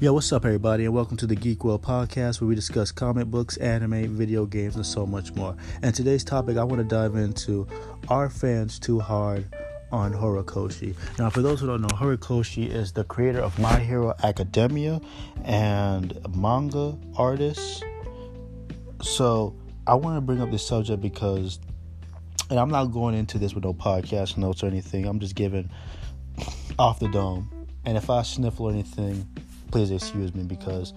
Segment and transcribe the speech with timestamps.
[0.00, 3.26] Yo, what's up, everybody, and welcome to the Geek World Podcast, where we discuss comic
[3.26, 5.56] books, anime, video games, and so much more.
[5.82, 7.66] And today's topic, I want to dive into:
[8.06, 9.52] Are fans too hard
[9.90, 10.94] on Horikoshi?
[11.18, 15.00] Now, for those who don't know, Horikoshi is the creator of My Hero Academia
[15.42, 17.84] and manga artist.
[19.02, 21.58] So, I want to bring up this subject because,
[22.50, 25.06] and I'm not going into this with no podcast notes or anything.
[25.06, 25.68] I'm just giving
[26.78, 27.50] off the dome.
[27.84, 29.26] And if I sniffle anything,
[29.70, 30.92] please excuse me because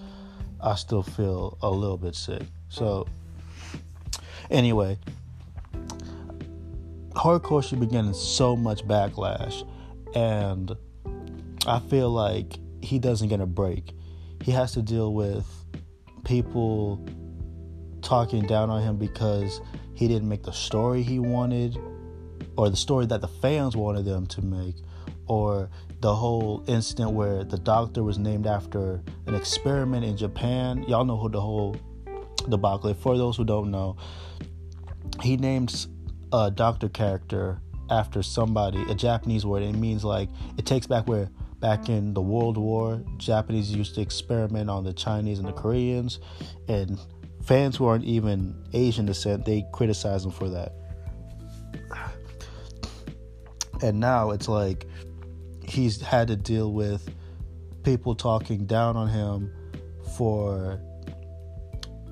[0.60, 2.42] I still feel a little bit sick.
[2.68, 3.06] So,
[4.50, 4.98] anyway,
[7.10, 9.66] Horikoshi be getting so much backlash,
[10.14, 10.72] and
[11.66, 13.92] I feel like he doesn't get a break.
[14.42, 15.46] He has to deal with
[16.24, 17.04] people
[18.02, 19.60] talking down on him because
[19.94, 21.78] he didn't make the story he wanted
[22.56, 24.76] or the story that the fans wanted them to make
[25.26, 30.84] or the whole incident where the doctor was named after an experiment in Japan.
[30.88, 31.76] Y'all know who the whole
[32.48, 32.92] debacle.
[32.94, 33.96] For those who don't know,
[35.20, 35.88] he names
[36.32, 39.62] a doctor character after somebody, a Japanese word.
[39.62, 44.00] It means like it takes back where back in the World War, Japanese used to
[44.00, 46.18] experiment on the Chinese and the Koreans,
[46.68, 46.98] and
[47.44, 50.72] fans who aren't even Asian descent they criticize him for that.
[53.82, 54.86] And now it's like
[55.72, 57.08] he's had to deal with
[57.82, 59.52] people talking down on him
[60.16, 60.80] for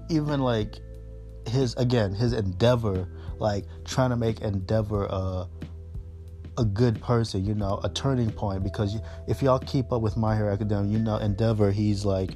[0.08, 0.76] even like
[1.46, 3.08] his again his endeavor
[3.38, 5.46] like trying to make endeavor a
[6.58, 8.62] a good person you know a turning point.
[8.62, 8.96] Because
[9.28, 12.32] if y'all keep up with my hero academia you know endeavor he's like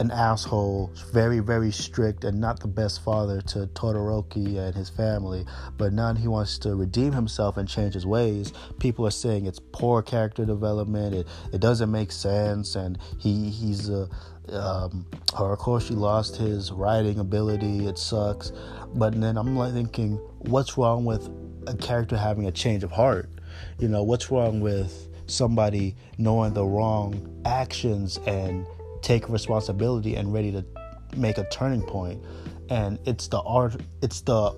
[0.00, 5.46] an asshole, very, very strict, and not the best father to Todoroki and his family.
[5.76, 8.52] But now he wants to redeem himself and change his ways.
[8.78, 11.14] People are saying it's poor character development.
[11.14, 14.08] It it doesn't make sense, and he he's a.
[14.50, 15.06] Um,
[15.38, 17.86] or of course, he lost his writing ability.
[17.86, 18.52] It sucks.
[18.94, 21.30] But then I'm like thinking, what's wrong with
[21.66, 23.30] a character having a change of heart?
[23.78, 28.66] You know, what's wrong with somebody knowing the wrong actions and
[29.04, 30.64] take responsibility and ready to
[31.16, 32.22] make a turning point.
[32.70, 34.56] And it's the art it's the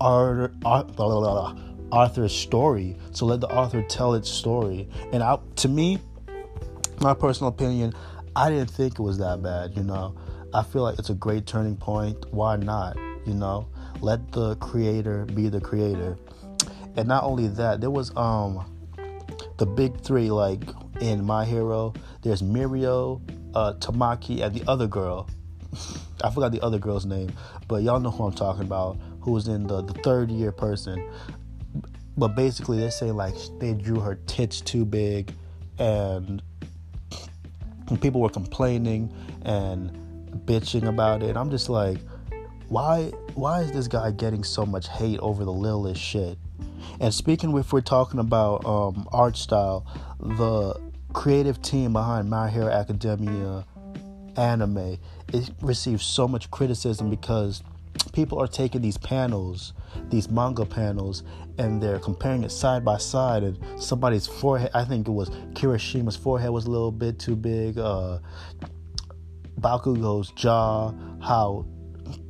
[0.00, 1.56] art, art blah, blah, blah,
[1.92, 2.96] author's story.
[3.12, 4.88] So let the author tell its story.
[5.12, 5.98] And I, to me
[7.00, 7.94] my personal opinion
[8.36, 10.14] i didn't think it was that bad you know?
[10.52, 12.32] I feel like it's a great turning point.
[12.32, 13.68] Why not you know?
[14.00, 16.16] Let the creator be the creator.
[16.96, 18.64] And not only that there was um
[19.58, 20.62] the big three like
[21.00, 23.20] in my hero there's Mirio,
[23.54, 25.28] uh, Tamaki, and the other girl.
[26.24, 27.32] I forgot the other girl's name,
[27.66, 28.98] but y'all know who I'm talking about.
[29.22, 31.08] Who was in the, the third year person.
[32.16, 35.32] But basically, they say like they drew her tits too big,
[35.78, 36.42] and
[38.00, 39.90] people were complaining and
[40.44, 41.36] bitching about it.
[41.36, 41.98] I'm just like,
[42.68, 43.04] why?
[43.34, 46.36] Why is this guy getting so much hate over the littlest shit?
[47.00, 49.86] And speaking, if we're talking about um, art style,
[50.18, 53.64] the creative team behind My Hero Academia
[54.36, 54.98] anime
[55.32, 57.62] it receives so much criticism because
[58.12, 59.72] people are taking these panels
[60.08, 61.22] these manga panels
[61.58, 66.16] and they're comparing it side by side and somebody's forehead i think it was kirishima's
[66.16, 68.18] forehead was a little bit too big uh
[69.60, 71.66] bakugo's jaw how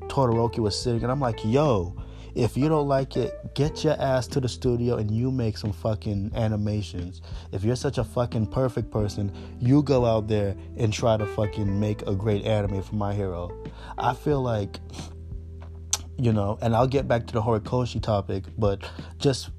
[0.09, 1.95] todoroki was sitting and i'm like yo
[2.41, 5.73] if you don't like it, get your ass to the studio and you make some
[5.73, 7.21] fucking animations.
[7.53, 11.79] If you're such a fucking perfect person, you go out there and try to fucking
[11.79, 13.51] make a great anime for my hero.
[13.99, 14.81] I feel like
[16.17, 19.51] you know, and I'll get back to the Horikoshi topic, but just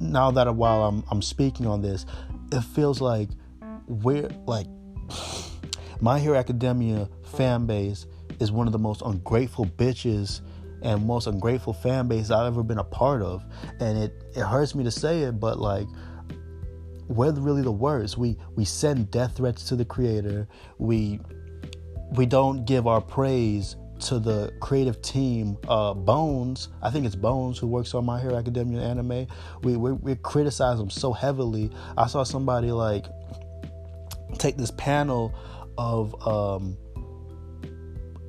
[0.00, 2.06] now that while I'm I'm speaking on this,
[2.52, 3.30] it feels like
[3.88, 4.66] we're like
[6.00, 8.06] My Hero Academia fan base
[8.38, 10.40] is one of the most ungrateful bitches
[10.82, 13.44] and most ungrateful fan base I've ever been a part of.
[13.80, 15.86] And it, it hurts me to say it, but like
[17.08, 18.18] we're really the worst.
[18.18, 20.46] We we send death threats to the creator.
[20.78, 21.20] We
[22.12, 25.56] we don't give our praise to the creative team.
[25.66, 29.26] Uh, Bones, I think it's Bones who works on My Hero Academia anime.
[29.62, 31.70] We, we we criticize them so heavily.
[31.96, 33.06] I saw somebody like
[34.38, 35.34] take this panel
[35.78, 36.76] of um,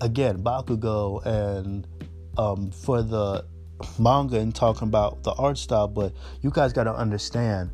[0.02, 1.86] again Bakugo and
[2.40, 3.46] um, for the
[3.98, 7.70] manga and talking about the art style, but you guys got to understand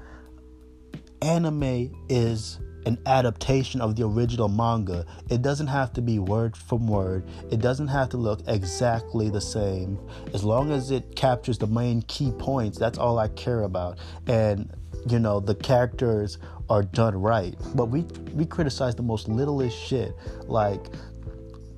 [1.21, 5.05] anime is an adaptation of the original manga.
[5.29, 7.27] It doesn't have to be word for word.
[7.51, 9.99] It doesn't have to look exactly the same.
[10.33, 13.99] As long as it captures the main key points, that's all I care about.
[14.27, 14.71] And
[15.07, 16.39] you know, the characters
[16.69, 17.55] are done right.
[17.75, 18.01] But we
[18.33, 20.15] we criticize the most littlest shit.
[20.45, 20.83] Like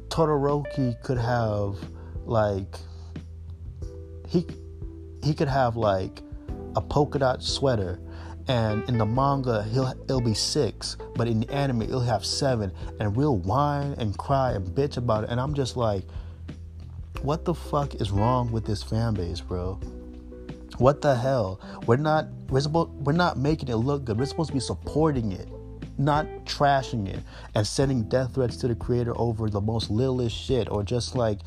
[0.10, 1.78] Todoroki could have
[2.28, 2.78] like
[4.28, 4.46] he
[5.24, 6.22] he could have like
[6.76, 8.00] a polka dot sweater
[8.48, 12.72] and in the manga he'll it'll be six but in the anime he'll have seven
[13.00, 16.04] and we'll whine and cry and bitch about it and i'm just like
[17.22, 19.80] what the fuck is wrong with this fan base bro?
[20.78, 21.60] What the hell?
[21.88, 24.20] We're not we're supposed we're not making it look good.
[24.20, 25.48] We're supposed to be supporting it
[26.00, 27.20] not trashing it
[27.56, 31.40] and sending death threats to the creator over the most littlest shit or just like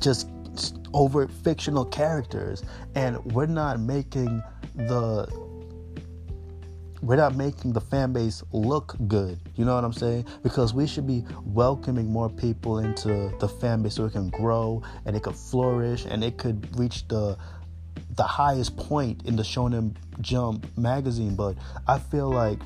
[0.00, 0.28] just
[0.94, 2.62] over fictional characters
[2.94, 4.42] and we're not making
[4.74, 5.26] the
[7.00, 9.38] we're not making the fan base look good.
[9.54, 10.26] You know what I'm saying?
[10.42, 14.82] Because we should be welcoming more people into the fan base so it can grow
[15.04, 17.38] and it could flourish and it could reach the
[18.16, 21.36] the highest point in the Shonen Jump magazine.
[21.36, 22.60] But I feel like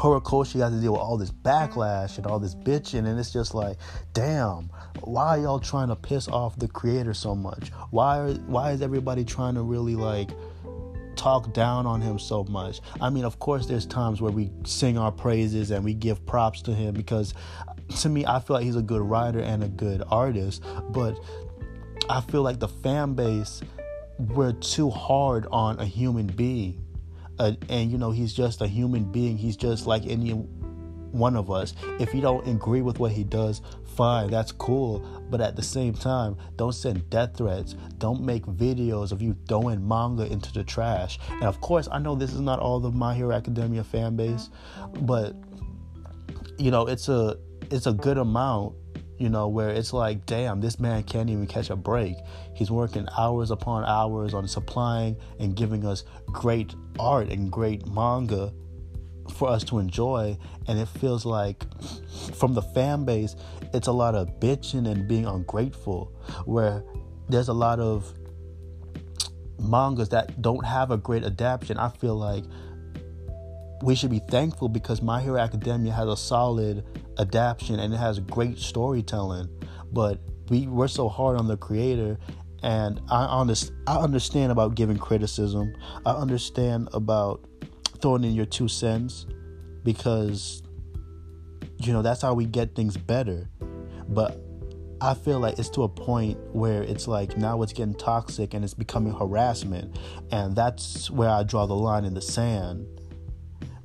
[0.00, 2.70] Horikoshi has to deal with all this backlash and all this mm-hmm.
[2.70, 3.76] bitching, and it's just like,
[4.14, 4.70] damn,
[5.02, 7.68] why are y'all trying to piss off the creator so much?
[7.90, 10.30] Why are, why is everybody trying to really like
[11.16, 12.80] talk down on him so much?
[12.98, 16.62] I mean, of course, there's times where we sing our praises and we give props
[16.62, 17.34] to him because,
[18.00, 21.20] to me, I feel like he's a good writer and a good artist, but
[22.08, 23.60] I feel like the fan base
[24.18, 26.86] we're too hard on a human being
[27.68, 29.36] and you know he's just a human being.
[29.36, 31.74] He's just like any one of us.
[31.98, 33.62] If you don't agree with what he does
[33.96, 35.00] fine that's cool.
[35.30, 37.74] But at the same time don't send death threats.
[37.98, 41.18] Don't make videos of you throwing manga into the trash.
[41.30, 44.50] And of course i know this is not all the my hero academia fan base
[45.02, 45.34] but
[46.58, 47.36] you know it's a
[47.70, 48.74] it's a good amount
[49.20, 52.16] you know, where it's like, damn, this man can't even catch a break.
[52.54, 58.50] He's working hours upon hours on supplying and giving us great art and great manga
[59.34, 60.38] for us to enjoy.
[60.68, 61.66] And it feels like
[62.34, 63.36] from the fan base,
[63.74, 66.10] it's a lot of bitching and being ungrateful,
[66.46, 66.82] where
[67.28, 68.10] there's a lot of
[69.58, 71.76] mangas that don't have a great adaptation.
[71.76, 72.44] I feel like
[73.82, 76.84] we should be thankful because My Hero Academia has a solid
[77.18, 79.48] adaptation and it has great storytelling.
[79.92, 82.18] But we we're so hard on the creator,
[82.62, 85.74] and I honest I understand about giving criticism.
[86.04, 87.44] I understand about
[88.00, 89.26] throwing in your two cents
[89.82, 90.62] because
[91.78, 93.48] you know that's how we get things better.
[94.08, 94.38] But
[95.00, 98.62] I feel like it's to a point where it's like now it's getting toxic and
[98.62, 99.98] it's becoming harassment.
[100.30, 102.86] And that's where I draw the line in the sand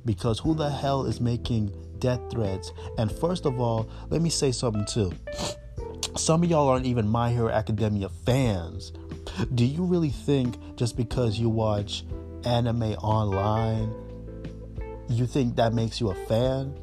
[0.06, 2.72] because who the hell is making death threats?
[2.96, 5.12] And first of all, let me say something too.
[6.16, 8.92] Some of y'all aren't even My Hero Academia fans.
[9.54, 12.04] Do you really think just because you watch
[12.44, 13.92] anime online,
[15.10, 16.74] you think that makes you a fan?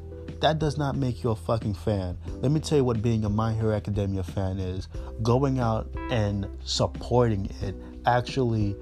[0.42, 2.18] That does not make you a fucking fan.
[2.42, 4.90] Let me tell you what being a My Hero Academia fan is
[5.22, 7.76] going out and supporting it,
[8.06, 8.76] actually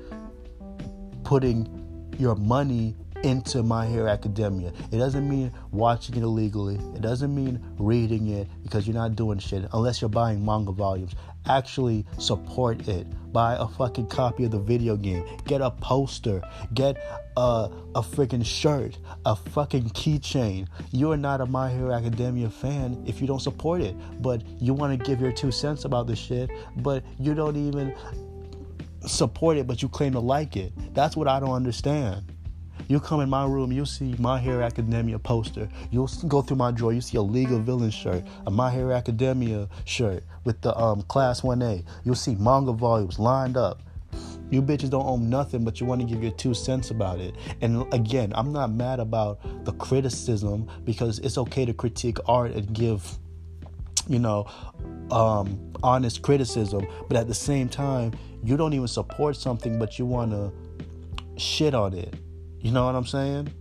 [1.24, 4.72] putting your money into My Hero Academia.
[4.92, 6.76] It doesn't mean watching it illegally.
[6.96, 11.16] It doesn't mean reading it because you're not doing shit unless you're buying manga volumes.
[11.48, 13.08] Actually support it.
[13.34, 15.26] Buy a fucking copy of the video game.
[15.46, 16.42] Get a poster.
[16.74, 16.98] Get
[17.38, 18.98] a, a freaking shirt.
[19.26, 20.68] A fucking keychain.
[20.92, 23.96] You are not a My Hero Academia fan if you don't support it.
[24.22, 27.96] But you want to give your two cents about the shit, but you don't even
[29.08, 30.72] support it, but you claim to like it.
[30.94, 32.24] That's what I don't understand.
[32.88, 35.70] You come in my room, you see My Hero Academia poster.
[35.92, 38.94] You'll go through my drawer, you see a League of Villains shirt, a My Hero
[38.94, 41.84] Academia shirt with the um, Class 1A.
[42.04, 43.82] You'll see manga volumes lined up.
[44.50, 47.36] You bitches don't own nothing, but you want to give your two cents about it.
[47.62, 52.72] And again, I'm not mad about the criticism because it's okay to critique art and
[52.74, 53.18] give,
[54.10, 54.48] you know,
[55.10, 56.86] um, honest criticism.
[57.08, 58.12] But at the same time,
[58.44, 60.52] you don't even support something, but you want to
[61.40, 62.14] shit on it.
[62.62, 63.54] You know what I'm saying?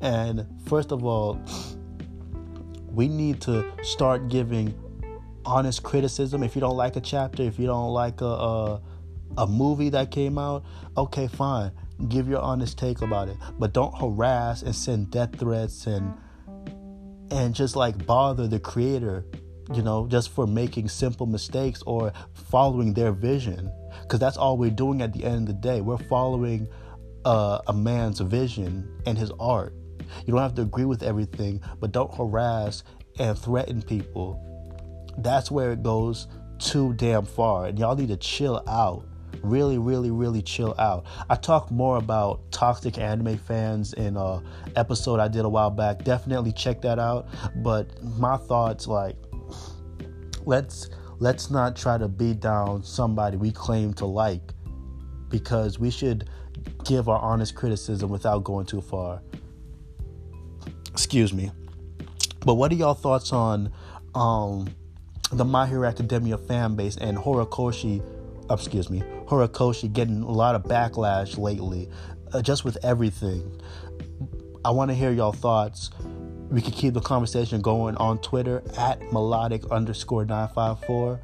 [0.00, 1.40] And first of all,
[2.86, 4.74] we need to start giving
[5.44, 6.42] honest criticism.
[6.42, 8.82] If you don't like a chapter, if you don't like a, a,
[9.38, 10.64] a movie that came out,
[10.96, 11.72] okay, fine.
[12.08, 16.14] Give your honest take about it, but don't harass and send death threats and
[17.30, 19.24] and just like bother the creator,
[19.74, 23.70] you know, just for making simple mistakes or following their vision.
[24.02, 25.80] Because that's all we're doing at the end of the day.
[25.80, 26.68] We're following
[27.28, 29.74] uh, a man's vision and his art.
[30.24, 32.82] You don't have to agree with everything, but don't harass
[33.18, 34.42] and threaten people.
[35.18, 36.26] That's where it goes
[36.58, 37.66] too damn far.
[37.66, 39.04] And y'all need to chill out.
[39.42, 41.04] really, really, really chill out.
[41.28, 44.42] I talk more about toxic anime fans in a
[44.76, 46.04] episode I did a while back.
[46.04, 47.28] Definitely check that out.
[47.56, 49.16] But my thoughts, like,
[50.44, 54.54] let's let's not try to beat down somebody we claim to like,
[55.30, 56.28] because we should
[56.84, 59.22] give our honest criticism without going too far.
[60.90, 61.50] Excuse me.
[62.44, 63.72] But what are y'all thoughts on
[64.14, 64.68] um,
[65.32, 68.02] the My Hero Academia fan base and Horikoshi?
[68.50, 71.88] excuse me, Horikoshi getting a lot of backlash lately,
[72.32, 73.60] uh, just with everything.
[74.64, 75.90] I want to hear y'all thoughts.
[76.50, 81.20] We can keep the conversation going on Twitter at melodic underscore 954.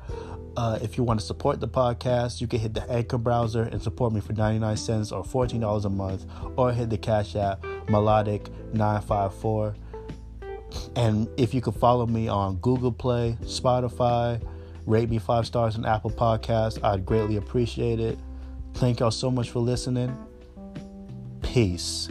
[0.56, 3.82] Uh, if you want to support the podcast, you can hit the Anchor browser and
[3.82, 8.48] support me for 99 cents or $14 a month, or hit the Cash App melodic
[8.72, 9.74] 954.
[10.96, 14.40] And if you could follow me on Google Play, Spotify,
[14.86, 18.18] rate me five stars on Apple Podcasts, I'd greatly appreciate it.
[18.74, 20.16] Thank y'all so much for listening.
[21.42, 22.08] Peace.